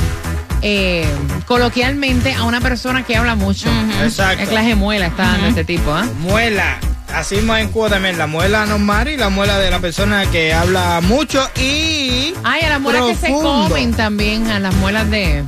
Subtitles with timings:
[0.62, 1.06] eh,
[1.47, 3.69] coloquialmente a una persona que habla mucho.
[4.03, 4.39] Exacto.
[4.45, 5.92] ¿Qué clase de muela está dando este tipo?
[5.92, 6.05] ah?
[6.20, 6.78] Muela.
[7.14, 10.52] Así más en Cuba también, la muela normal y la muela de la persona que
[10.52, 12.34] habla mucho y...
[12.45, 15.42] Ay, a las muelas que se comen también, a las muelas de...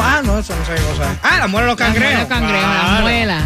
[0.00, 1.18] Ah, no, eso no sé qué cosa es.
[1.24, 2.12] Ah, la muela de los Las cangrejos.
[2.14, 3.02] muelas de cangrejo, las Claro.
[3.02, 3.42] muelas.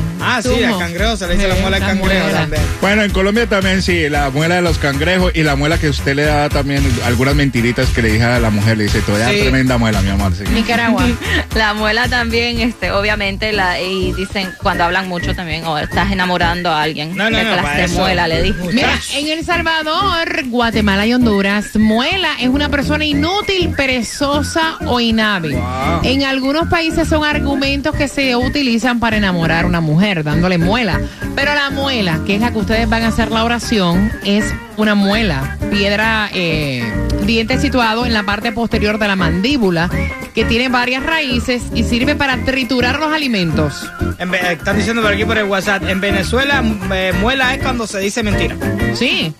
[0.50, 0.74] Ah, sí, Zumo.
[0.74, 2.62] al cangrejo se le dice la muela del las cangrejo también.
[2.80, 6.14] Bueno, en Colombia también sí, la muela de los cangrejos y la muela que usted
[6.14, 9.20] le da también algunas mentiritas que le dije a la mujer, le dice, te voy
[9.20, 9.40] a dar Sí.
[9.40, 10.32] tremenda muela, mi amor.
[10.34, 10.44] sí.
[10.52, 11.06] Nicaragua.
[11.54, 16.70] La muela también, este, obviamente, la, y dicen cuando hablan mucho también, o estás enamorando
[16.70, 17.14] a alguien.
[17.14, 18.52] No, no, ¿Qué no, clase de eso- muela le di?
[18.72, 25.54] Mira, en El Salvador, Guatemala y Honduras, muela es una persona inútil, perezosa o inhábil.
[25.56, 26.00] Wow.
[26.04, 31.00] En algunos países son argumentos que se utilizan para enamorar a una mujer, dándole muela.
[31.36, 34.44] Pero la muela, que es la que ustedes van a hacer la oración, es
[34.76, 36.82] una muela, piedra, eh,
[37.24, 39.88] diente situado en la parte posterior de la mandíbula,
[40.34, 43.86] que tiene varias raíces y sirve para triturar los alimentos.
[44.18, 46.62] En Ve- están diciendo por aquí por el WhatsApp, en Venezuela
[46.94, 48.56] eh, muela es cuando se dice mentira.
[48.94, 49.32] Sí.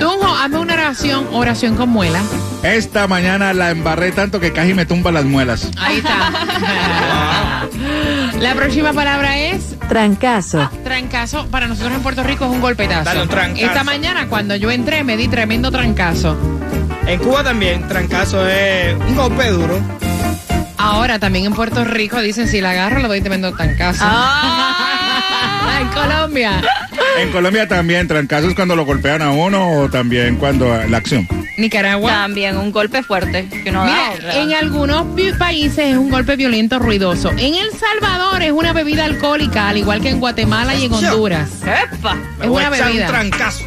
[0.00, 2.20] Tunjo, hazme una oración, oración con muela.
[2.64, 5.70] Esta mañana la embarré tanto que casi me tumba las muelas.
[5.78, 6.32] Ahí está.
[8.42, 10.68] La próxima palabra es Trancazo.
[10.82, 11.46] trancazo.
[11.46, 13.04] Para nosotros en Puerto Rico es un golpetazo.
[13.04, 13.64] Dale un trancazo.
[13.64, 16.36] Esta mañana cuando yo entré me di tremendo trancazo.
[17.06, 19.78] En Cuba también, trancazo es un golpe duro.
[20.76, 24.02] Ahora también en Puerto Rico dicen si la agarro le doy tremendo trancazo.
[24.04, 25.78] Ah.
[25.80, 26.62] en Colombia.
[27.18, 31.28] En Colombia también, trancazos cuando lo golpean a uno o también cuando la acción.
[31.56, 32.10] Nicaragua.
[32.10, 34.12] También un golpe fuerte que no da.
[34.18, 35.06] Mira, en algunos
[35.38, 37.30] países es un golpe violento ruidoso.
[37.30, 41.50] En El Salvador es una bebida alcohólica, al igual que en Guatemala y en Honduras.
[41.62, 42.14] ¡Epa!
[42.38, 43.04] Me Es voy una a echar bebida.
[43.06, 43.64] un trancazo.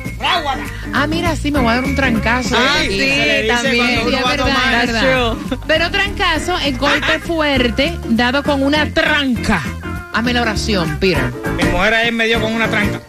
[0.93, 2.55] Ah, mira, sí, me voy a dar un trancazo.
[2.57, 3.85] Ah, Sí, dice también.
[4.07, 5.33] Sí, es verdad, es verdad.
[5.67, 9.61] Pero trancazo es golpe fuerte dado con una tranca.
[10.13, 11.31] Hazme la oración, Peter.
[11.57, 13.01] Mi mujer ahí me dio con una tranca.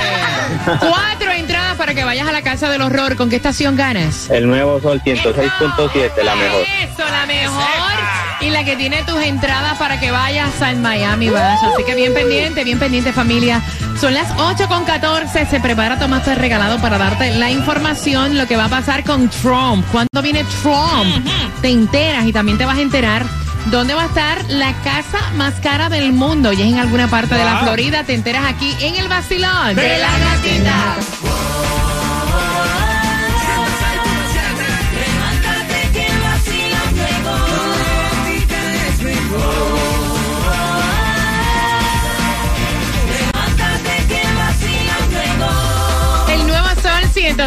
[0.78, 3.16] Cuatro entradas para que vayas a la casa del horror.
[3.16, 4.30] ¿Con qué estación ganas?
[4.30, 6.62] El nuevo Sol 106.7, la mejor.
[6.82, 8.29] Eso, la mejor.
[8.40, 11.58] Y la que tiene tus entradas para que vayas al Miami Bash.
[11.72, 13.60] Así que bien pendiente, bien pendiente familia.
[14.00, 15.46] Son las 8 con 14.
[15.46, 19.28] Se prepara Tomás el regalado para darte la información, lo que va a pasar con
[19.28, 19.84] Trump.
[19.92, 21.26] ¿Cuándo viene Trump?
[21.60, 23.26] Te enteras y también te vas a enterar
[23.66, 26.52] dónde va a estar la casa más cara del mundo.
[26.52, 27.58] Y es en alguna parte de la.
[27.58, 28.04] Florida.
[28.04, 30.96] Te enteras aquí en el vacilón de la gatita.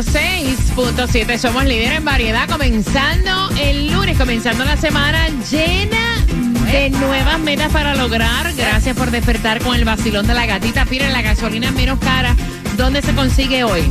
[0.01, 1.37] 106.7.
[1.37, 2.49] Somos líderes en variedad.
[2.49, 6.25] Comenzando el lunes, comenzando la semana llena
[6.71, 8.51] de nuevas metas para lograr.
[8.55, 10.85] Gracias por despertar con el vacilón de la gatita.
[10.85, 12.35] Pira la gasolina menos cara.
[12.75, 13.83] ¿Dónde se consigue hoy?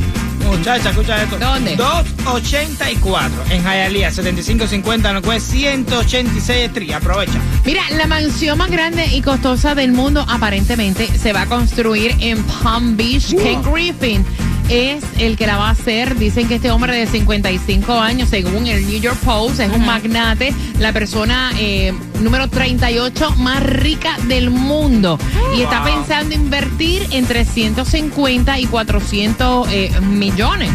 [0.45, 1.39] Muchacha, escucha esto.
[1.39, 1.77] ¿Dónde?
[1.77, 6.91] 284 en Hialeah, 7550, no cuesta 186 Street.
[6.91, 7.39] Aprovecha.
[7.63, 12.43] Mira, la mansión más grande y costosa del mundo aparentemente se va a construir en
[12.43, 13.33] Palm Beach.
[13.37, 14.25] Ken Griffin
[14.69, 16.15] es el que la va a hacer.
[16.17, 20.53] Dicen que este hombre de 55 años, según el New York Post, es un magnate,
[20.79, 25.19] la persona eh, número 38 más rica del mundo.
[25.57, 30.69] Y está pensando invertir entre 150 y 400 eh, millones.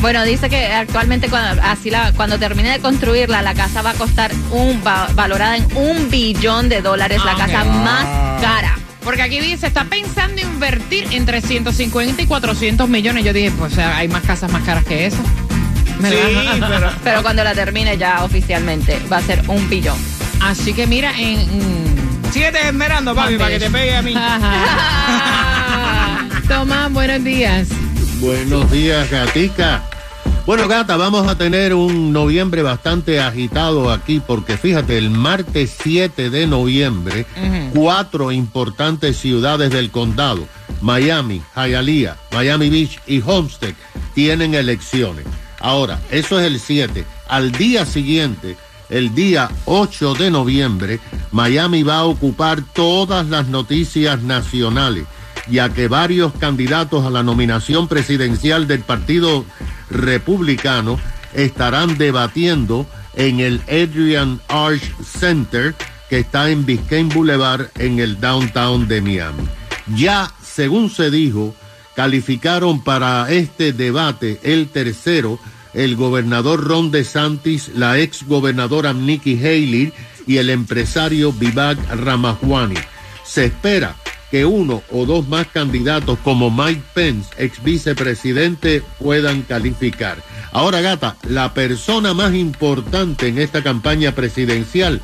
[0.00, 3.94] Bueno, dice que actualmente cuando, así la, cuando termine de construirla, la casa va a
[3.94, 8.06] costar un va- valorada en un billón de dólares, la Ah, casa más
[8.40, 8.78] cara.
[9.04, 13.24] Porque aquí dice, está pensando invertir entre 150 y 400 millones.
[13.24, 15.18] Yo dije, pues o sea, hay más casas más caras que esa.
[15.98, 16.54] ¿Verdad?
[16.54, 16.90] Sí, pero.
[17.04, 19.98] Pero cuando la termine ya oficialmente va a ser un billón.
[20.40, 21.40] Así que mira, en...
[21.40, 24.14] mm, Síguete esmerando, papi, para que te pegue a mí.
[26.48, 27.68] Tomás, buenos días.
[28.20, 29.82] Buenos días, gatica.
[30.50, 36.28] Bueno, gata, vamos a tener un noviembre bastante agitado aquí porque fíjate, el martes 7
[36.28, 37.24] de noviembre,
[37.72, 40.48] cuatro importantes ciudades del condado,
[40.80, 43.74] Miami, Hialeah, Miami Beach y Homestead,
[44.12, 45.24] tienen elecciones.
[45.60, 47.04] Ahora, eso es el 7.
[47.28, 48.56] Al día siguiente,
[48.88, 50.98] el día 8 de noviembre,
[51.30, 55.04] Miami va a ocupar todas las noticias nacionales
[55.48, 59.44] ya que varios candidatos a la nominación presidencial del Partido
[59.90, 60.98] Republicano
[61.34, 65.74] estarán debatiendo en el Adrian Arch Center
[66.08, 69.44] que está en Biscayne Boulevard en el downtown de Miami.
[69.94, 71.54] Ya, según se dijo,
[71.94, 75.38] calificaron para este debate el tercero
[75.72, 79.92] el gobernador Ron DeSantis, la ex gobernadora Nikki Haley
[80.26, 82.76] y el empresario Vivek Ramaswamy.
[83.24, 83.94] Se espera
[84.30, 90.22] que uno o dos más candidatos como Mike Pence, ex vicepresidente, puedan calificar.
[90.52, 95.00] Ahora, gata, la persona más importante en esta campaña presidencial,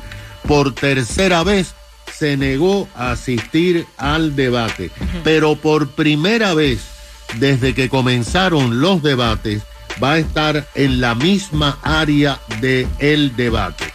[0.47, 1.73] por tercera vez,
[2.13, 4.91] se negó a asistir al debate.
[5.23, 6.79] Pero por primera vez,
[7.39, 9.63] desde que comenzaron los debates,
[10.01, 13.85] va a estar en la misma área de el debate.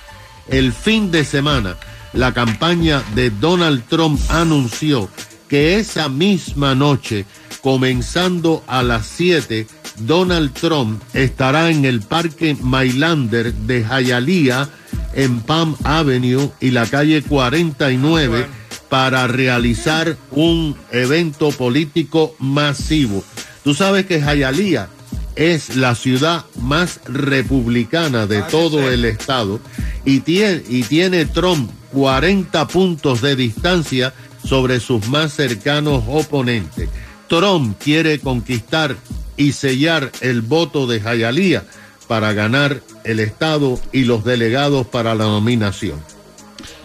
[0.49, 1.77] El fin de semana,
[2.13, 5.09] la campaña de Donald Trump anunció
[5.49, 7.27] que esa misma noche,
[7.63, 9.67] comenzando a las 7,
[9.99, 14.69] Donald Trump estará en el Parque Mailander de Hialeah
[15.15, 18.47] en Palm Avenue y la calle 49
[18.89, 23.23] para realizar un evento político masivo.
[23.63, 24.89] Tú sabes que Hialeah
[25.37, 29.61] es la ciudad más republicana de todo el estado
[30.05, 34.13] y tiene, y tiene Trump 40 puntos de distancia
[34.45, 36.89] sobre sus más cercanos oponentes.
[37.29, 38.97] Trump quiere conquistar
[39.37, 41.65] y sellar el voto de Hialeah
[42.09, 45.99] para ganar el estado y los delegados para la nominación.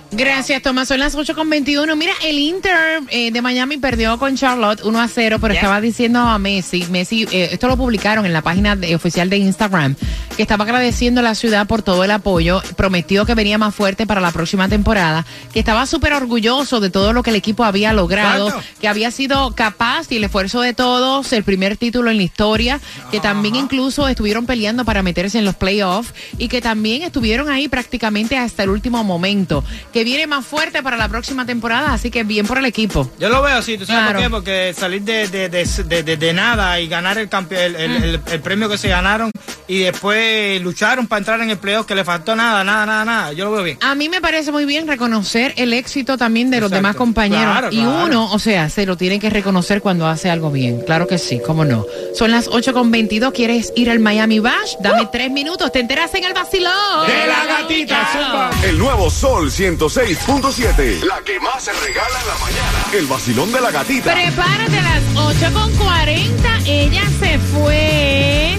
[0.10, 0.88] Gracias, Tomás.
[0.88, 1.94] Son las 8 con 21.
[1.98, 6.20] Mira, el Inter eh, de Miami perdió con Charlotte 1 a 0, pero estaba diciendo
[6.20, 9.96] a Messi, Messi, eh, esto lo publicaron en la página de- oficial de Instagram,
[10.38, 14.06] que estaba agradeciendo a la ciudad por todo el apoyo, prometió que venía más fuerte
[14.08, 17.92] para la próxima temporada, que estaba súper orgulloso de todo lo que el equipo había
[17.92, 18.64] logrado, ¿Cuánto?
[18.80, 22.80] que había sido capaz y el esfuerzo de todos, el primer título en la historia,
[23.12, 27.68] que también incluso estuvieron peleando para meterse en los playoffs y que también estuvieron ahí
[27.68, 32.24] prácticamente hasta el último momento, que viene más fuerte para la próxima temporada, así que
[32.24, 33.10] bien por el equipo.
[33.20, 34.14] Yo lo veo así, ¿tú sabes Claro.
[34.20, 34.30] por qué?
[34.30, 38.78] Porque salir de, de, de, de- nada y ganar el, el- el- el premio que
[38.78, 39.32] se ganaron
[39.68, 43.06] y después que lucharon para entrar en el playoff, que le faltó nada, nada, nada,
[43.06, 43.34] nada.
[43.34, 43.78] Yo lo veo bien.
[43.82, 46.76] A mí me parece muy bien reconocer el éxito también de los Exacto.
[46.76, 47.46] demás compañeros.
[47.46, 48.06] Claro, y claro.
[48.06, 50.82] uno, o sea, se lo tiene que reconocer cuando hace algo bien.
[50.82, 51.86] Claro que sí, cómo no.
[52.14, 53.32] Son las 8 con 22.
[53.34, 54.76] ¿Quieres ir al Miami Bash?
[54.82, 55.72] Dame tres minutos.
[55.72, 57.08] Te enteras en el vacilón.
[57.08, 58.50] De la gatita, zumba.
[58.64, 61.04] El nuevo Sol 106.7.
[61.04, 62.86] La que más se regala en la mañana.
[62.94, 64.14] El vacilón de la gatita.
[64.14, 66.60] Prepárate a las 8 con 40.
[66.66, 68.58] Ella se fue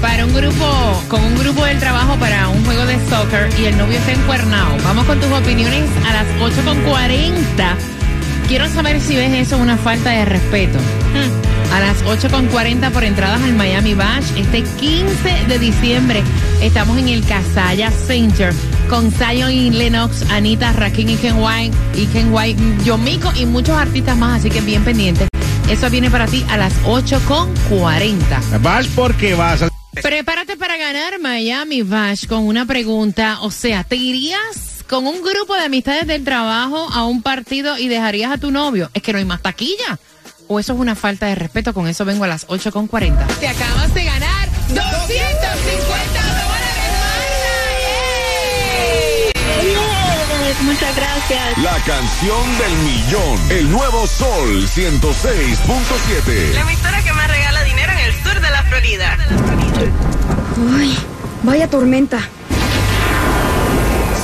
[0.00, 3.76] para un grupo, con un grupo del trabajo para un juego de soccer y el
[3.76, 4.76] novio está encuernado.
[4.84, 7.76] Vamos con tus opiniones a las 8 con 40.
[8.46, 10.78] Quiero saber si ves eso una falta de respeto.
[11.74, 14.24] A las 8 con 40 por entradas al Miami Bash.
[14.36, 16.22] Este 15 de diciembre
[16.62, 18.54] estamos en el Casaya Center
[18.88, 23.76] con Zion y Lennox, Anita, Rakim y Ken White, y Ken White, Yomiko y muchos
[23.76, 25.28] artistas más, así que bien pendientes.
[25.68, 28.40] Eso viene para ti a las 8 con 40.
[28.62, 29.60] Vas porque vas.
[29.60, 29.67] a-
[30.02, 33.38] Prepárate para ganar Miami Bash con una pregunta.
[33.42, 37.88] O sea, ¿te irías con un grupo de amistades del trabajo a un partido y
[37.88, 38.90] dejarías a tu novio?
[38.94, 39.98] Es que no hay más taquilla.
[40.46, 41.74] ¿O eso es una falta de respeto?
[41.74, 43.26] Con eso vengo a las 8 con 40.
[43.40, 46.48] Te acabas de ganar 250 dólares.
[50.62, 51.58] Muchas gracias.
[51.58, 53.50] La canción del millón.
[53.50, 56.52] El nuevo Sol 106.7.
[56.54, 57.47] La emisora que más regala
[58.68, 59.16] Florida.
[60.56, 60.94] Uy,
[61.42, 62.20] vaya tormenta.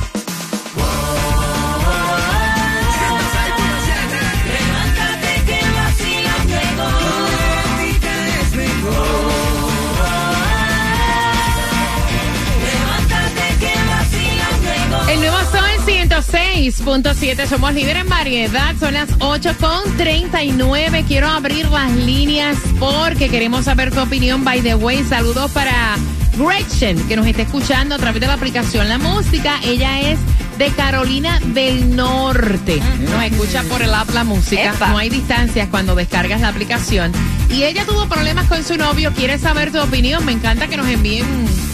[16.71, 17.47] 106.7.
[17.47, 18.75] Somos líderes en variedad.
[18.79, 21.05] Son las 8 con 39.
[21.07, 24.45] Quiero abrir las líneas porque queremos saber tu opinión.
[24.45, 25.97] By the way, saludos para
[26.37, 29.61] Gretchen, que nos está escuchando a través de la aplicación La Música.
[29.65, 30.19] Ella es
[30.59, 32.81] de Carolina del Norte.
[33.01, 34.73] Nos escucha por el app La Música.
[34.73, 34.89] Epa.
[34.89, 37.13] No hay distancias cuando descargas la aplicación.
[37.51, 39.13] Y ella tuvo problemas con su novio.
[39.13, 40.25] Quiere saber tu opinión.
[40.25, 41.27] Me encanta que nos envíen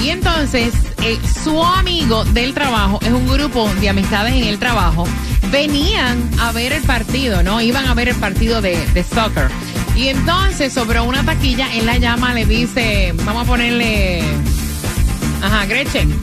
[0.01, 5.05] Y entonces, eh, su amigo del trabajo, es un grupo de amistades en el trabajo,
[5.51, 7.61] venían a ver el partido, ¿no?
[7.61, 9.49] Iban a ver el partido de, de soccer.
[9.95, 14.23] Y entonces, sobre una taquilla, él la llama, le dice, vamos a ponerle...
[15.41, 16.13] Ajá, Gretchen.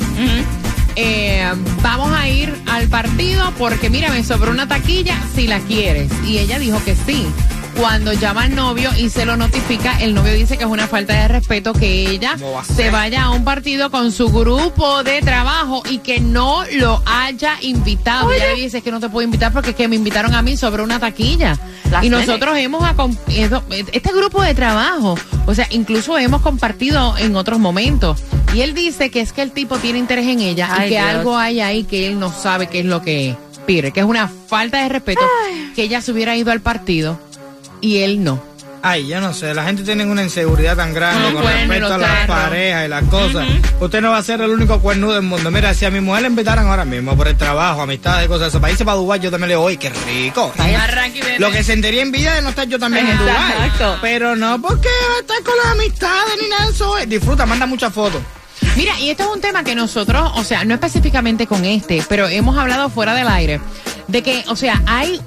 [0.97, 1.51] Eh,
[1.83, 6.11] vamos a ir al partido porque mira, me sobró una taquilla si la quieres.
[6.27, 7.27] Y ella dijo que sí.
[7.81, 11.15] Cuando llama al novio y se lo notifica, el novio dice que es una falta
[11.15, 15.03] de respeto que ella ¿Cómo va a se vaya a un partido con su grupo
[15.03, 18.31] de trabajo y que no lo haya invitado.
[18.33, 20.43] Ella le dice "Es que no te puedo invitar porque es que me invitaron a
[20.43, 21.59] mí sobre una taquilla.
[21.91, 27.17] Las y nosotros hemos acom- eso- este grupo de trabajo, o sea, incluso hemos compartido
[27.17, 28.21] en otros momentos.
[28.55, 31.03] Y él dice que es que el tipo tiene interés en ella y que Dios.
[31.03, 34.29] algo hay ahí que él no sabe qué es lo que pide, que es una
[34.29, 35.23] falta de respeto
[35.75, 37.19] que ella se hubiera ido al partido
[37.81, 38.51] y él no.
[38.83, 41.99] Ay, yo no sé, la gente tiene una inseguridad tan grande Los con respecto a
[41.99, 43.47] las parejas y las cosas.
[43.79, 45.51] Usted no va a ser el único cuernudo del mundo.
[45.51, 48.41] Mira, si a mi mujer le invitaran ahora mismo por el trabajo, amistades y cosas
[48.45, 50.51] de eso, para irse para Dubái, yo también le digo, ¡ay, qué rico!
[51.39, 53.53] Lo que sentiría envidia de no estar yo también en Dubái.
[53.67, 53.99] Exacto.
[54.01, 56.99] Pero no porque va a estar con las amistades ni nada de eso.
[56.99, 57.07] eh.
[57.07, 58.23] Disfruta, manda muchas fotos.
[58.77, 62.29] Mira, y esto es un tema que nosotros, o sea, no específicamente con este, pero
[62.29, 63.61] hemos hablado fuera del aire,
[64.09, 65.21] de que, o sea, hay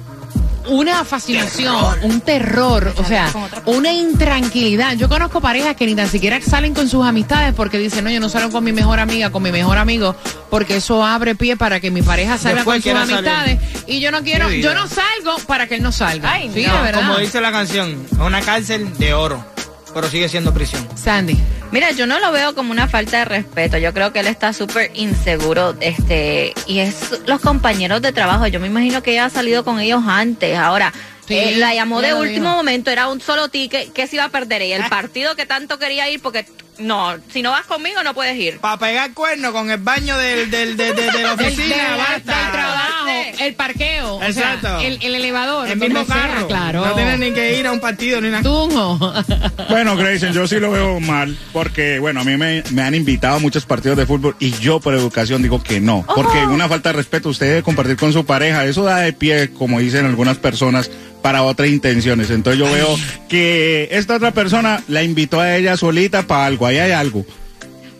[0.66, 3.30] una fascinación, un terror, o sea,
[3.66, 4.96] una intranquilidad.
[4.96, 8.20] Yo conozco parejas que ni tan siquiera salen con sus amistades porque dicen, no, yo
[8.20, 10.16] no salgo con mi mejor amiga, con mi mejor amigo,
[10.50, 13.16] porque eso abre pie para que mi pareja salga Después con sus salir.
[13.28, 13.60] amistades.
[13.86, 16.32] Y yo no quiero, yo no salgo para que él no salga.
[16.32, 17.06] Ay, sí, no, de verdad.
[17.06, 19.53] Como dice la canción, una cárcel de oro.
[19.94, 20.86] Pero sigue siendo prisión.
[20.96, 21.36] Sandy.
[21.70, 23.78] Mira, yo no lo veo como una falta de respeto.
[23.78, 25.74] Yo creo que él está súper inseguro.
[25.80, 28.46] Este, y es los compañeros de trabajo.
[28.48, 30.56] Yo me imagino que ella ha salido con ellos antes.
[30.58, 30.92] Ahora,
[31.26, 32.56] Sí, eh, la llamó de último dijo.
[32.56, 33.92] momento, era un solo ticket.
[33.94, 34.76] ¿Qué se iba a perder ella?
[34.76, 36.44] El partido que tanto quería ir, porque
[36.78, 38.58] no, si no vas conmigo no puedes ir.
[38.58, 41.98] Para pegar cuerno con el baño del, del, de, de- de la Del, oficina, del-
[41.98, 42.14] basta.
[42.42, 43.06] del trabajo,
[43.40, 44.78] el parqueo, o sea, Exacto.
[44.80, 46.46] el, el elevador, El mismo sea, carro.
[46.48, 46.84] claro.
[46.86, 48.42] No tiene ni que ir a un partido ni nada.
[48.42, 49.12] Tunjo.
[49.68, 53.36] Bueno, Grayson, yo sí lo veo mal porque, bueno, a mí me, me han invitado
[53.36, 56.04] a muchos partidos de fútbol y yo por educación digo que no.
[56.14, 58.64] Porque una falta de respeto, usted debe compartir con su pareja.
[58.66, 60.90] Eso da de pie, como dicen algunas personas,
[61.22, 62.30] para otras intenciones.
[62.30, 62.96] Entonces yo veo
[63.28, 66.63] que esta otra persona la invitó a ella solita para algo.
[66.66, 67.24] Ahí hay algo.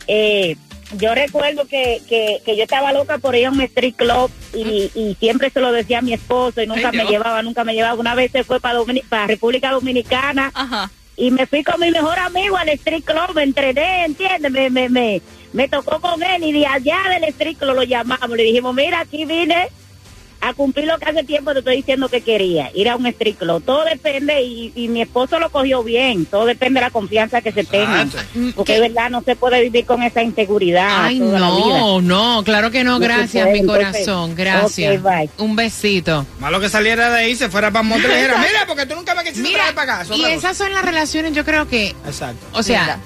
[0.08, 0.56] eh,
[0.98, 4.90] yo recuerdo que, que, que yo estaba loca por ir a un street club y,
[4.96, 7.74] y siempre se lo decía a mi esposo y nunca Ay, me llevaba, nunca me
[7.74, 8.00] llevaba.
[8.00, 10.90] Una vez se fue para, para República Dominicana Ajá.
[11.18, 14.50] y me fui con mi mejor amigo al street club, me entrené, ¿entiendes?
[14.52, 15.22] Me, me, me,
[15.56, 19.24] me tocó con él y de allá del club lo llamamos, le dijimos, mira, aquí
[19.24, 19.70] vine
[20.42, 23.64] a cumplir lo que hace tiempo te estoy diciendo que quería, ir a un club.
[23.64, 27.54] Todo depende y, y mi esposo lo cogió bien, todo depende de la confianza que
[27.54, 28.06] se tenga.
[28.54, 31.80] Porque es verdad, no se puede vivir con esa inseguridad Ay, toda la vida.
[31.80, 35.02] no, no, claro que no, gracias, puede, mi entonces, corazón, gracias.
[35.38, 36.26] Un besito.
[36.40, 39.48] Malo que saliera de ahí, se fuera para Monte mira, porque tú nunca me quisiste
[39.48, 40.14] Mira, traer para acá.
[40.14, 42.46] Es y esas son las relaciones, yo creo que, Exacto.
[42.52, 43.00] o sea.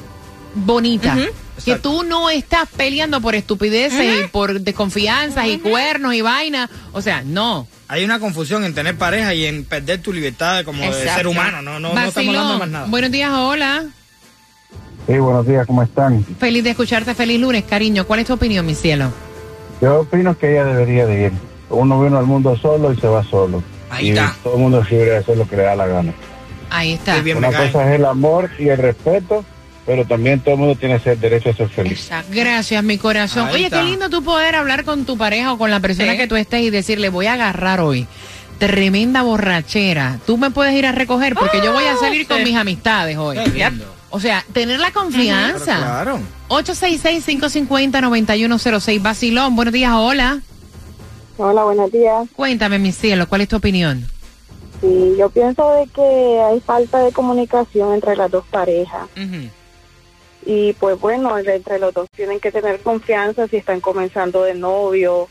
[0.56, 1.90] Que Exacto.
[1.90, 6.70] tú no estás peleando por estupideces y por desconfianzas y cuernos y vaina.
[6.94, 7.68] O sea, no.
[7.88, 11.62] Hay una confusión en tener pareja y en perder tu libertad como de ser humano.
[11.62, 12.86] No, no, no estamos hablando de más nada.
[12.88, 13.86] Buenos días, hola.
[15.08, 16.24] Sí, buenos días, ¿cómo están?
[16.40, 18.06] Feliz de escucharte, feliz lunes, cariño.
[18.06, 19.12] ¿Cuál es tu opinión, mi cielo?
[19.82, 21.32] Yo opino que ella debería de ir.
[21.70, 23.64] Uno vino al mundo solo y se va solo.
[23.90, 24.36] Ahí y está.
[24.44, 26.14] todo el mundo es libre de hacer lo que le da la gana.
[26.70, 27.20] Ahí está.
[27.22, 29.44] Bien Una cosa es el amor y el respeto,
[29.90, 31.94] pero también todo el mundo tiene ese derecho a ser feliz.
[31.94, 32.30] Exacto.
[32.32, 33.48] Gracias, mi corazón.
[33.48, 33.80] Ahí Oye, está.
[33.82, 36.18] qué lindo tú poder hablar con tu pareja o con la persona Sí.
[36.20, 38.06] que tú estés y decirle, voy a agarrar hoy.
[38.60, 40.20] Tremenda borrachera.
[40.28, 43.40] Tú me puedes ir a recoger porque yo voy a salir con mis amistades hoy.
[44.12, 45.78] O sea, tener la confianza.
[45.78, 46.20] claro.
[46.50, 49.02] 866-550-9106.
[49.02, 50.40] Basilón, buenos días, hola.
[51.38, 52.28] Hola, buenos días.
[52.36, 54.06] Cuéntame, mi cielo, ¿cuál es tu opinión?
[54.82, 59.08] Sí, yo pienso de que hay falta de comunicación entre las dos parejas.
[60.46, 65.28] Y pues bueno, entre los dos tienen que tener confianza si están comenzando de novio.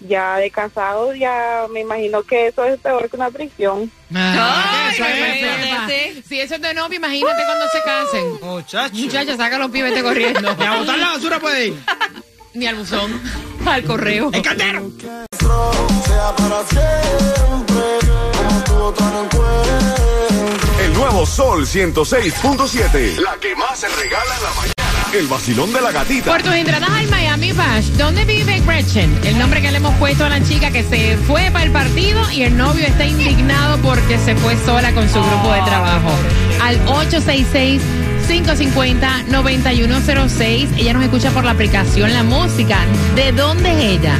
[0.00, 3.90] Ya de casados, ya me imagino que eso es peor que una prisión.
[4.14, 6.22] Ah, Ay, es sí.
[6.28, 8.48] Si eso es de novio, imagínate cuando se casen.
[8.48, 8.94] Muchacho.
[8.94, 10.54] Muchachos, saca los pies, vete corriendo.
[10.58, 11.82] Ni a botar la basura puede ir.
[12.54, 13.20] Ni al buzón,
[13.66, 14.30] al correo.
[14.32, 14.88] El caldero.
[21.38, 23.20] Sol 106.7.
[23.20, 24.72] La que más se regala en la mañana.
[25.12, 26.32] El vacilón de la gatita.
[26.32, 29.16] Por tus entradas al Miami Bash, ¿dónde vive Gretchen?
[29.22, 32.28] El nombre que le hemos puesto a la chica que se fue para el partido
[32.32, 36.10] y el novio está indignado porque se fue sola con su grupo de trabajo.
[36.60, 37.82] Al 866
[38.28, 40.76] 550-9106.
[40.76, 42.80] Ella nos escucha por la aplicación La Música.
[43.14, 44.18] ¿De dónde es ella?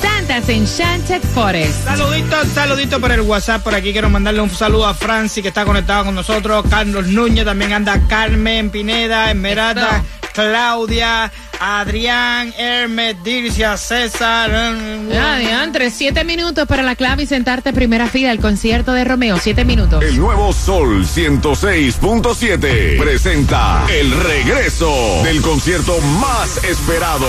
[0.00, 1.84] Santa's Enchanted Forest.
[1.84, 3.62] Saludito, saludito por el WhatsApp.
[3.62, 6.64] Por aquí quiero mandarle un saludo a Francis que está conectado con nosotros.
[6.68, 10.02] Carlos Núñez, también anda Carmen Pineda, Esmeralda,
[10.34, 11.30] Claudia.
[11.64, 14.50] Adrián, Hermes, Dircia, César.
[14.50, 19.38] Adrián, tres, siete minutos para la clave y sentarte primera fila al concierto de Romeo.
[19.38, 20.02] Siete minutos.
[20.02, 24.92] El nuevo Sol 106.7 presenta el regreso
[25.22, 27.28] del concierto más esperado.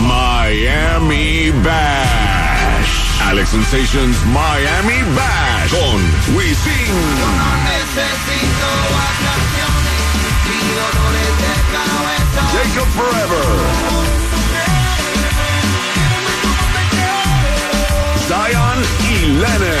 [0.00, 3.00] Miami Bash.
[3.26, 6.90] Alex Sensations Miami Bash con Wisin.
[12.62, 13.46] Jacob Forever.
[18.28, 19.80] Zion y Lennon.